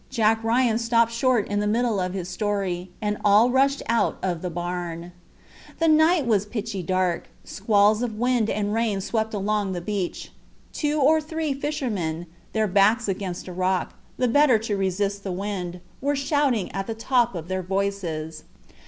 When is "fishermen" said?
11.53-12.25